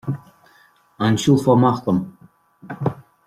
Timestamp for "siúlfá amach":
1.25-1.81